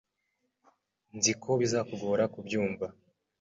[1.15, 2.85] Nzi ko bizakugora kubyumva.